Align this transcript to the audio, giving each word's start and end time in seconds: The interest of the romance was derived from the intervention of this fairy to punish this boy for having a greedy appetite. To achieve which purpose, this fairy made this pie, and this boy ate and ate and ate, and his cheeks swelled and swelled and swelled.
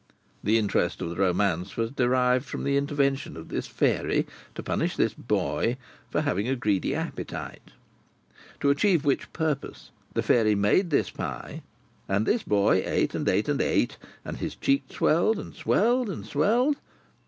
The 0.43 0.57
interest 0.57 0.99
of 1.03 1.11
the 1.11 1.15
romance 1.15 1.77
was 1.77 1.91
derived 1.91 2.45
from 2.45 2.63
the 2.63 2.75
intervention 2.75 3.37
of 3.37 3.49
this 3.49 3.67
fairy 3.67 4.25
to 4.55 4.63
punish 4.63 4.95
this 4.95 5.13
boy 5.13 5.77
for 6.09 6.21
having 6.21 6.47
a 6.47 6.55
greedy 6.55 6.95
appetite. 6.95 7.69
To 8.61 8.71
achieve 8.71 9.05
which 9.05 9.31
purpose, 9.31 9.91
this 10.15 10.25
fairy 10.25 10.55
made 10.55 10.89
this 10.89 11.11
pie, 11.11 11.61
and 12.09 12.25
this 12.25 12.41
boy 12.41 12.81
ate 12.83 13.13
and 13.13 13.29
ate 13.29 13.47
and 13.47 13.61
ate, 13.61 13.97
and 14.25 14.37
his 14.37 14.55
cheeks 14.55 14.95
swelled 14.95 15.37
and 15.37 15.53
swelled 15.53 16.09
and 16.09 16.25
swelled. 16.25 16.77